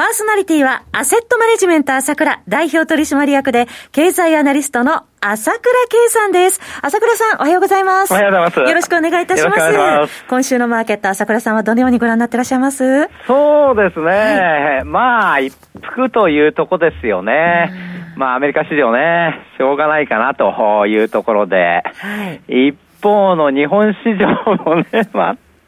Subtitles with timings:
[0.00, 5.60] パーソナリティは、アセットマネジメント朝倉代表取締役で、経済アナリストの朝倉
[5.90, 6.58] 圭さんです。
[6.80, 8.10] 朝倉さん、おはようございます。
[8.14, 8.60] おはようございます。
[8.60, 9.76] よろしくお願いいたします。
[9.76, 13.10] ます今週のマーケット、朝倉さんはどのようにご覧になってらっしゃいます？
[13.26, 14.06] そうですね。
[14.06, 17.70] はい、まあ、一服というとこですよね。
[18.16, 25.10] まあ、アメリカ市場ね、しょうがないかなというところで、はい、一方の日本市場もね、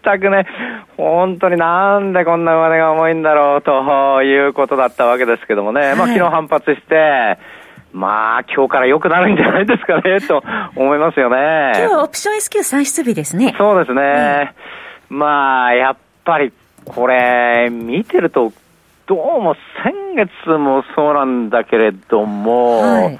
[0.04, 0.46] 全くね、
[0.96, 7.38] 本当になんでこんな上値が重いんだろうということだったわけですけどもね、はい、まあ昨日反発して、
[7.92, 10.42] まあ、今日から良くなるんじゃないですかね、と
[10.74, 11.72] 思いますよね。
[11.76, 13.54] 今日オプション S q 算出日ですね。
[13.58, 14.54] そうですね。
[15.10, 16.52] うん、まあ、やっぱり、
[16.84, 18.52] これ、見てると、
[19.06, 23.18] どうも先月もそうなんだけれども、はい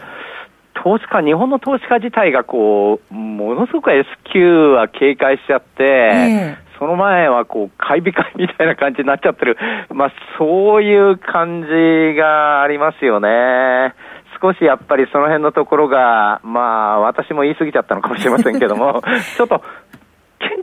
[0.83, 9.56] 投資家、日本の投資家自体がこう、ものすごく S q は警戒しちゃって、えー、その前はこう、買い控えみたいな感じになっちゃってる。
[9.94, 13.94] まあ、そういう感じがありますよね。
[14.42, 19.00] 少しやっぱりその辺のところが、まあ、私も言い過ぎちゃったのかもしれませんけども、
[19.36, 19.62] ちょっと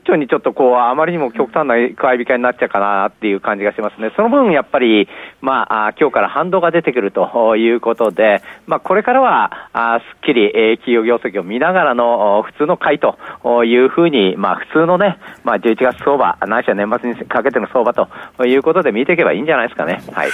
[0.09, 4.11] 顕著にちょっとこう、あまりにも極端な買い控えになっちゃうかなっていう感じがしますね。
[4.15, 5.07] その分、やっぱり、
[5.41, 13.17] まあ、今日から反動が出てくるということで、まあ、これからは、あすっきり、えー、企業業績を見ながらの普通の買いと
[13.63, 18.07] いうふうに、まあ、普通のね、まあ、11月相場、ないしは年末にかけての相場と
[18.45, 20.01] いうことで見ていけばいいんじゃないですかね。
[20.11, 20.29] はい。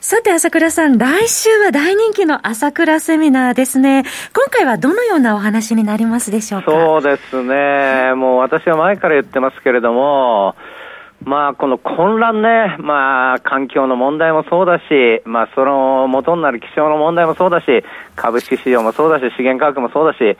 [0.00, 4.04] さて、朝倉さん、来週は大人気の朝倉セミナーですね。
[4.34, 6.70] 今回はどのようなお話になりますでしょうか？
[6.70, 8.14] そうですね。
[8.14, 10.54] もう私は前から言ってますけれども、
[11.24, 14.82] まあ、この混乱ね、まあ、環境の問題もそうだし、
[15.24, 17.84] まあ、その元になる気象の問題もそうだし、
[18.16, 20.36] 株式市場もそうだし、資源価格もそうだし、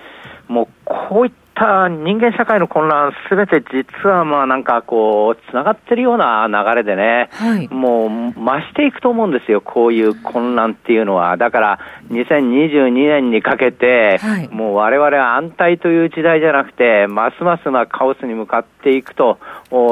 [0.49, 11.37] もう、こういった人間社会の混乱すべて実はまあなんかこう、つながってるような流れでね、はい、もう増していくと思うんですよ、こういう混乱っていうのは。
[11.37, 11.79] だから、
[12.11, 19.39] 2022年にかけて、はい、もう我々は安泰という時代じゃなくて、ますますまあカオスに向かっていくと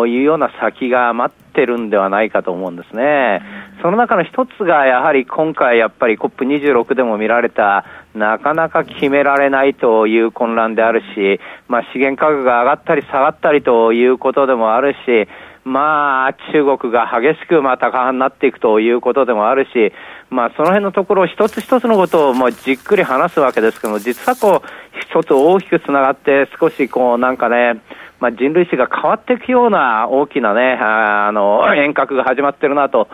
[0.07, 3.43] いうような先が待ってるんではないかと思うんですね。
[3.83, 7.85] その中の一つがやはり今回やっぱり COP26 でも見られた
[8.15, 15.29] なかなか決められないという混乱であるし、まあ、資源価格が上がったり下がったりということでもあるし、
[15.65, 19.93] まあ、中国が激しくまあ高派になっていくということでもあるし、
[20.31, 24.69] まあ、その辺のところ一つ一つのことをもうじっくり話すわけですけども、実はこう、
[25.01, 27.81] 一つ大きくつながって、少しこう、なんかね、
[28.21, 33.09] まあ、人類史が変わっていくような大きなね、あの、遠隔が始まってるなと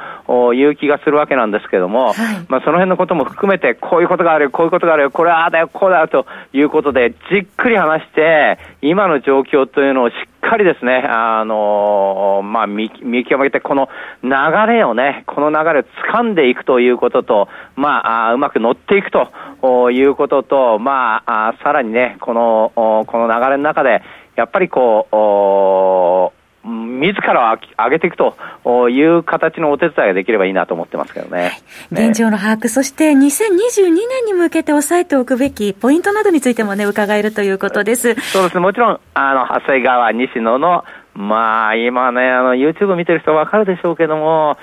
[0.52, 2.16] いう気がするわけなんですけども、はい、
[2.48, 13.88] まあ、その辺のことも含めて、こういうことがあるよ、こういうことがあるよ、これはああだよ、こうだよということで、じっくり話して、今の状況というのをしっかりですね、あの、まあ、見、見極めて、この
[14.24, 14.30] 流
[14.72, 24.02] れをね、この流れを掴んでいくということと、まあ、あうまく乗っていくということと、まあ、あさらにね、この、この流れの中で、
[24.36, 26.36] やっぱりこう、
[26.68, 31.60] 自ら上げていくという形のお手伝いができればいいなと思ってますけどね。
[31.92, 38.14] 現状の把握、そして2022年に向けて押さえておくべきポイントなどについてもね、伺えるということです。
[38.32, 44.58] そうですね、もちろん、あの、長谷川、西野のまあ、今ね、あの、YouTube 見てる人わかるでしょうけども、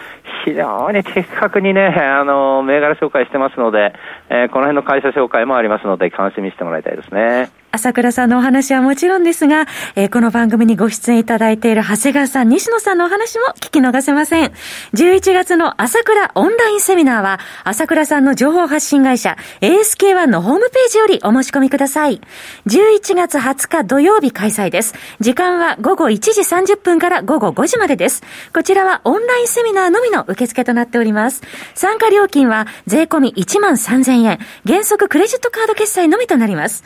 [0.46, 3.94] 非常に的確にね、あの、銘柄紹介してますので、
[4.30, 7.50] えー、この辺の会社紹介もありますので、楽しみにしてもらいたいですね。
[7.76, 14.52] 朝倉さんのお話はもちろんですが、えー、この番組にご出演いただいている長谷川さん、西野さんのお話も聞き逃せません。
[14.94, 22.22] 11月の朝倉オンラインセミナーは、朝倉さんの情報発信会社 ASK1 のホームページよりお申し込みください。
[22.68, 24.94] 11月20日土曜日開催です。
[25.20, 28.22] 時間は午後1時30分から午後5時までです。
[28.54, 31.42] こちらはオンラインセミナーのみの受付となっております。
[31.74, 36.84] 参加料金は税込1万3000円、原則クレジットカード決済のみとなります。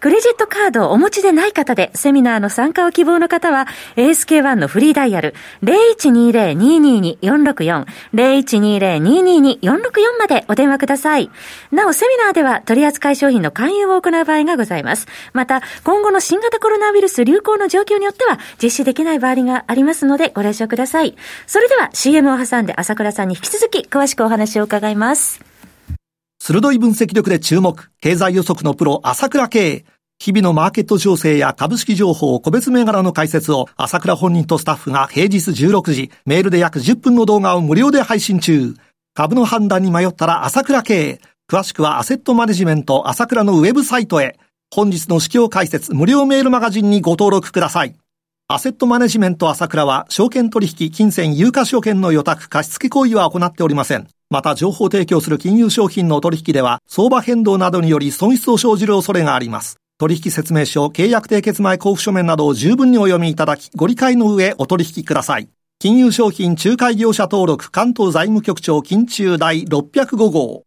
[0.00, 3.66] クレジットカードをお持ちでない方で、セミナーの参加を希望の方は、
[3.96, 11.30] ASK1 のフリーダイヤル、0120-222-464、0120-222-464までお電話ください。
[11.70, 15.06] なお、セミナーでは取扱い商品の勧誘を行う場合がございます。
[15.34, 21.14] また、今後の新型コロナウイルス流行の状況によっては、実施できない場合がありますので、ご了承ください。
[21.46, 25.49] それでは、CM を挟んで朝倉さんに引き続き、詳しくお話を伺います。
[26.50, 29.84] 鋭い分析力で注目、経済予測のプロ、朝倉慶。
[30.18, 38.74] 日々のマーケット情勢や株式情報、個別銘柄の解説を朝倉本人とスタッフが平日16時、メールで約10分の動画を無料で配信中。
[39.14, 41.20] 株の判断に迷ったら朝倉系。
[41.48, 44.36] 詳しくはアセットマネジメント朝倉のウェブサイトへ。
[44.74, 47.94] 本日の指標解説無料メールマガジンにご登録ください。
[48.48, 54.08] アセットマネジメント朝倉は、証券取引、金銭、有価証券の予託、貸付行為は行っておりません。
[54.32, 59.78] また、情報提供する金融商品の取引では、相場変動などにより損失を生じる恐れがあります。
[59.98, 65.48] 取引説明書、契約締結前交付書面などを十分にお読みいただき、ご理解の上お取引ください。
[65.80, 70.62] 金融商品仲介業者登録関東財務局長金中第605号。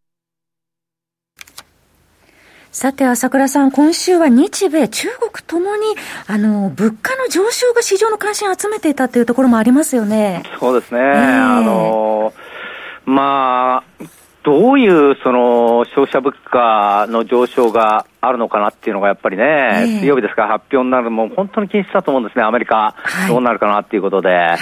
[2.74, 5.86] さて、朝倉さん、今週は日米、中国ともに、
[6.27, 10.44] あの、物価の上昇が市場の関心を集めていたというところもありますよね。
[10.60, 11.00] そうですね。
[11.00, 12.33] えー、あの、
[13.05, 14.03] まあ、
[14.44, 24.29] どういうその消費者物価の上昇があるのかなっていうのがやっぱりね、えー、水曜日ですから発表になるのも本当に禁止だと思うんですね、アメリカ、はい、どうなるかなっていうことで。
[24.29, 24.57] はい。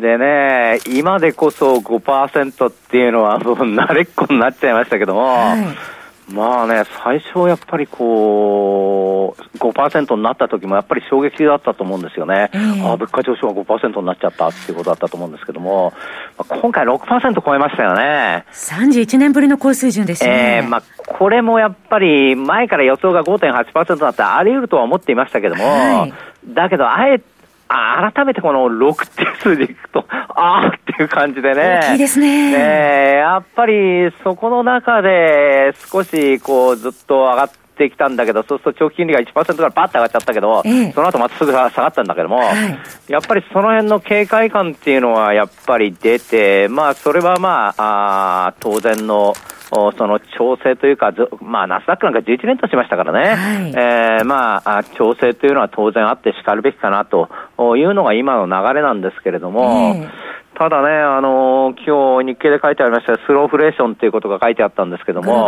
[0.00, 5.95] でね、今でこそ5%っていうのはもう慣れっこになっちゃいましたけども、はい
[6.28, 12.50] まあね、最初やっぱりこう、5%になった時もやっぱり衝撃だったと思うんですよね。
[12.52, 15.92] えー、あ物価上昇が5%になっちゃったっていうことだったと思うんですけども、
[16.36, 18.44] 今回6%超えましたよね。
[18.52, 20.62] 31年ぶりの高水準ですね。
[20.64, 26.12] えー、まあこれもやっぱり前から予想が5.8%だったらあり得るとは思っていましたけども、はい、
[26.48, 27.35] だけどあえて
[27.68, 31.80] 改めてこの6っていう数字いくと、 ああっていう感じでね。
[31.82, 32.52] 大きいですね。
[32.56, 42.78] ねやっぱりそこの中で少しこうずっと上がってきたんだけど、そうすると長期金利が1%からパッと上がっちゃったけど、ええ、その後またすぐ下がったんだけども、はい、
[43.08, 49.34] やっぱりその辺の警戒感っていうのはやっぱり出て、まあそれはまあ、あ当然の、
[49.70, 57.28] その調整というか、まあ、ナスダックなんか11年としましたからね、はい、えー、まあ、調整というのは当然あってしかるべきかなと
[57.76, 65.44] いうのが今の流れなんですけれども、えーただね、あのー、今日日経で書いてありましたスローフレーションっていうことが書いてあったんですけども。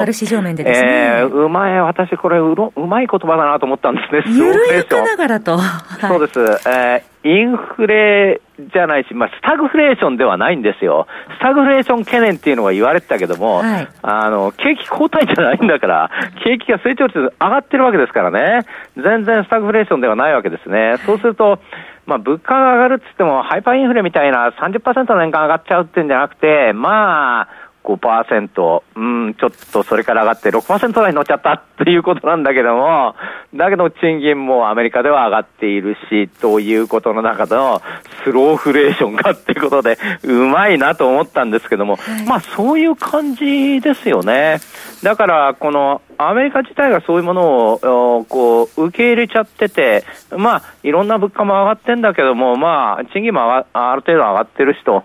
[0.70, 5.04] えー、うまい、私これうろ、うまい言葉だなと思ったんですね、スローフレーション。
[5.04, 5.56] ながらと。
[5.56, 6.68] はい、そうです。
[6.68, 8.40] えー、インフレ
[8.72, 11.06] じゃないし、まあ、スタグフレーションではないんですよ。
[11.38, 16.10] スタグフレーション懸念っていうのが言われてたけども、はい、あの、景気後退じゃないんだから、
[16.42, 18.66] 景気が成長率上がってるわけですからね。
[18.96, 20.96] 全然スタグフレーションではないわけですね。
[21.04, 21.60] そうすると、
[22.06, 27.48] まあ、物価が上がるって言っても、ハイパーインフレみたいな30%年間上がっちゃうっていうんじゃなくて、まあ、
[27.96, 33.16] 5%、うん、ちょっとそれから上がって6%台に乗っちゃった っていうことなんだけども、
[33.54, 37.80] だけど賃金もアメリカでは上がっているし、ということの中の
[38.28, 44.58] スローフレーションかっていうことで、うまいなと思ったんですけども、はい、まあそういう感じですよね。
[45.02, 50.04] だから、このアメリカ自体がそういうものをこう受け入れちゃってて、
[50.36, 55.04] まあ、いろんな物価も上がってんだけども、まあ、賃金もある程度上がってるしと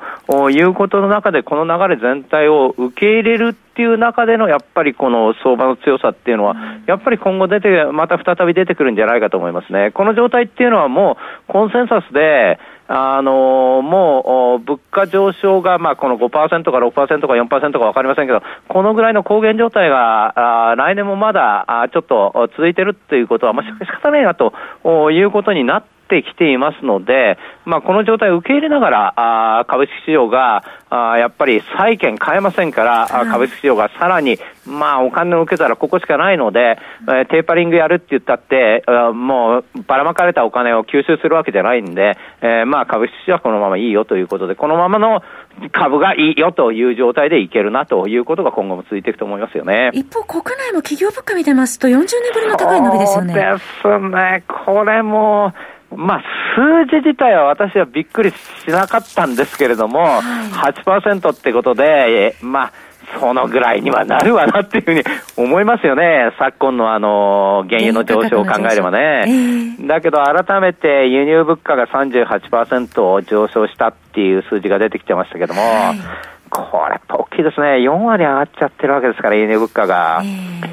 [0.50, 6.56] いうことの中で、この流れ全体を受け入れるっていう中での、やっぱりこの相場の強さっていうのは、
[6.88, 9.92] やっぱり今後出て、また再び出てくるんじゃないかと思いますね。
[9.92, 11.18] この状態っていうのはも
[11.48, 12.60] うコンセンサスで、
[12.96, 24.54] あのもう物価上昇が、まあ、この5%か6%か4%か分かりませんけど、このぐらいの高原状態があ来年もまだあちょっと続いてるっていうことは、まあ、仕方ないなと
[25.12, 29.14] いうことになってきていますので、まあ、この状態を受け入れながら、
[29.60, 38.84] あ株式市場があやっぱり債券買えませんから、はい、株式市場がさらに、まあ、お金を受けたらここしかないので、えー、テーパリングやるって言ったって、
[39.14, 45.24] もうばらまかれたお金を吸収するわけじゃないんで、えー、まあ株式市場はこのままいいよということで、このままの
[45.72, 49.92] 株がいいよという状態でいけるなということが今後も続いていくと思いますよね。
[49.94, 53.34] 一方、国内も企業物価見てますと、40年ぶりの高い伸びですよね。
[53.82, 54.44] そうですね。
[54.48, 55.54] これも、
[55.98, 56.24] まあ、
[56.56, 58.36] 数字自体は私はびっくりし
[58.68, 60.20] なかったんですけれども、は
[60.70, 62.74] い、8%ってことで、まあ、
[63.20, 65.04] そのぐらいにはなるわなっていうふうに
[65.38, 66.32] 思いますよね。
[66.40, 69.26] 昨今のあの、原油の上昇を考えればね。
[69.28, 76.00] えー、だけど改めて輸入物価が38%上昇したっていう数字が出てきてましたけども、はい、
[76.50, 77.78] これ大きいですね。
[77.78, 80.22] 4割上がっちゃってるわけですから、輸入物価が。
[80.24, 80.28] え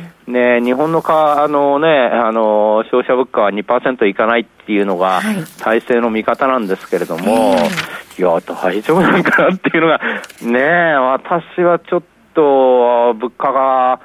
[0.07, 5.21] ーね、日本のかあの、ね、あの消費者物価は2%いかないっていうのが、
[5.59, 10.01] 体制の見方なんですけれども、はい、いや、大丈夫なのかなっていうのが、
[10.43, 10.61] ね、
[10.95, 12.03] 私はちょっ
[12.35, 14.01] と物価が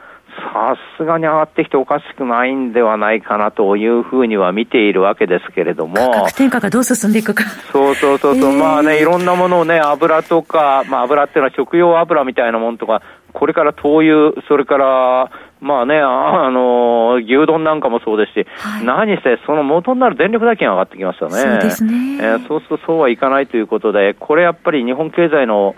[0.53, 5.96] さすがに上がってきておかしくないんではないかなというふうには見ているわけですけれども。
[5.96, 7.44] 価格転嫁がどう進んでいくか。
[7.72, 13.01] そうそうそうそう、えー、まあね、いろんなものをね、油とか、まあ油っていうのは食用油みたいなものとか、
[13.34, 15.32] これから灯油、それから、
[15.65, 21.38] まあね、あの、牛丼なんかもそうですし、はい、何せその元になる電力代金上がってきますよね。
[21.38, 22.17] そうですね。
[22.22, 25.74] えー、そうするとそうはいかないということで、これやっぱり日本経済の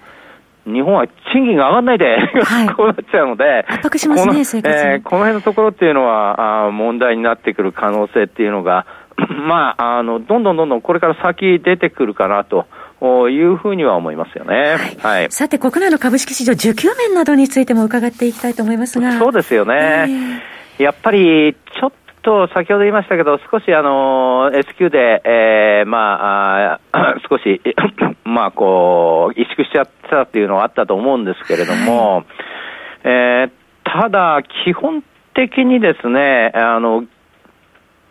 [0.65, 8.85] 日本は賃金が上がらないで、はい、 こうなっちゃうので、圧迫しますね、生活、えー、この辺のところっていうのはあ、問題になってくる可能性っていうのが、
[9.47, 12.65] まあ、あの、どんどんどんどんこれから先出てくるかなと。
[13.01, 14.55] いうふうには思いますよね。
[14.55, 14.97] はい。
[15.21, 19.13] はい、さて、国内の株式市場、需給面などについても伺っていきたいと思いますが。
[19.13, 20.41] そうですよね。
[20.79, 21.91] えー、やっぱり、ちょっ
[22.23, 26.79] と先ほど言いましたけど、少しあの、S q で、えー、まあ、
[27.29, 27.61] 少し、
[28.25, 32.25] まあ、こう、萎縮しちゃったっていうのはあったと思うんですけれども、はい、
[33.03, 33.51] えー、
[33.83, 37.05] ただ、基本的にですね、あの、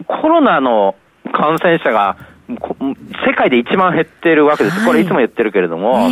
[0.07, 0.95] コロナの
[1.33, 2.16] 感染者が
[2.49, 4.85] 世界で一番減ってるわけです。
[4.85, 6.09] これいつも言ってるけれども、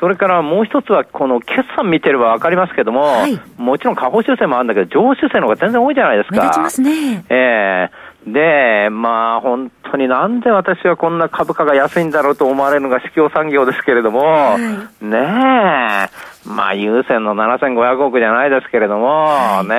[0.00, 6.36] それからもう一つは、この決算見てればわかりますけども、はい、もちろん下方修正もあるんだけど、上修正の方が全然多いじゃないですか。
[6.36, 7.24] 目立ちますね。
[7.28, 7.90] え
[8.24, 8.28] え。
[8.28, 19.74] ー、で、まあ本当になんで私はこんな株価が安いんだろうと思われるのが市況産業ですけれども、はい、ねえ、まあ優先の7500億じゃないですけれども、はい、ね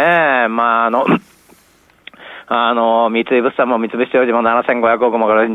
[0.46, 1.06] え、まああの、
[2.52, 5.54] あの、三井物産も三菱商事も7500億儲かる、日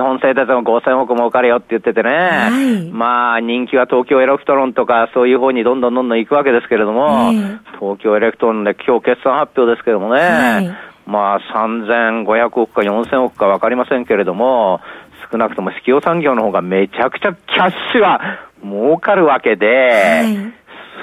[0.00, 7.32] 本製鉄も5000億儲かるよって言っててね、はい、まあ人気は東京エレクトロンとかそういう方にどんどんどんどん行くわけですけれども、
[7.80, 10.68] 東京エレクトロンで今日決算発表ですけどもね、はい、
[11.06, 14.82] まあ3500億か4000億かわかりませんけれども、
[15.32, 18.20] 少なくとも市況産業の方がめちゃくちゃキャッシュは
[18.62, 20.58] 儲かるわけで、はい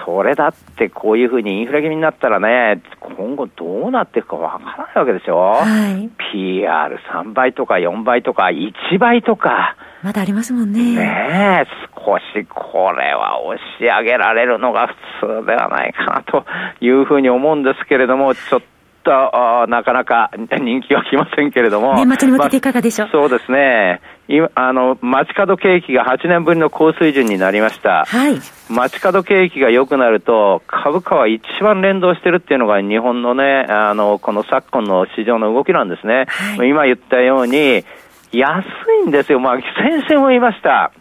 [0.05, 9.75] それだってこういうふうにインフレ気味になったらね、今後どうなっていくかわからないわけでしょ、はい、PR3 倍とか4倍とか1倍とか。
[10.03, 10.95] まだありますもんね。
[10.95, 14.87] ねえ、少しこれは押し上げられるのが
[15.19, 16.45] 普通ではないかなと
[16.79, 18.74] いうふうに思うんですけれども、ちょっと
[19.05, 21.95] となかなか人気はきませんけれども。
[21.95, 24.01] 年末に向けていかがでしょう、まあ、そうですね。
[24.27, 28.05] 今、あの、街角景気が8年ぶりの高水準になりました。
[28.05, 28.39] はい。
[28.69, 36.25] 街角景気が良くなると、株価は一番連動してるっていうのが日本のね、あの、この昨今の市場の動きなんですね。
[36.57, 37.85] はい、今言ったように、
[38.31, 38.65] 安
[39.05, 39.39] いんですよ。
[39.39, 40.91] まあ、先生も言いました。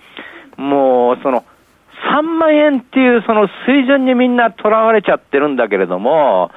[0.57, 1.45] もう、その、
[2.13, 6.51] 3万円っていうその水準にみんな囚われちゃってるんだけれども、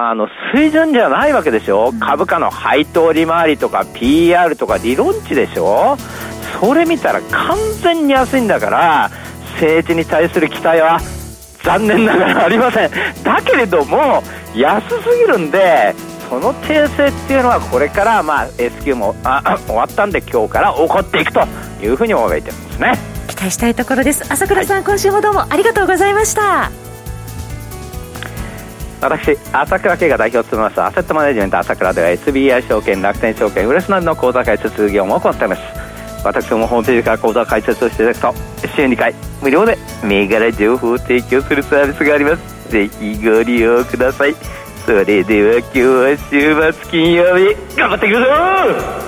[0.00, 5.96] あの、水準じゃないわけでしょ、うん、株価の配当利回りとか PR とか理論値でしょ？
[6.60, 9.10] それ見たら完全に安いんだから、
[9.54, 11.00] 政治に対する期待は
[11.64, 12.90] 残念ながらありません。
[13.24, 14.22] だけれども、
[14.54, 15.96] 安すぎるんで、
[16.28, 21.40] その訂正っていうのはこれからまあ S q もあ終わったんで今日から起こっていくと
[21.82, 22.96] いうふうに思いてるんですね。
[23.26, 24.24] 期待したいところです。
[24.32, 26.70] 朝倉さん、はい、今週もどうもありがとうございました
[29.00, 35.62] 私、朝倉慶が代表を務めますアセットマネジメント朝倉では SBI 証券、楽天証券、ウレスなどの口座開設業務を行っています。
[36.24, 42.70] 私もホームページから口座開設をしていただくと、週2回、無料で銘柄情報を提供するサービスがあります。
[42.70, 44.34] ぜひご利用ください。
[44.84, 49.07] それでは今日は週末金曜日、頑張っていくぞ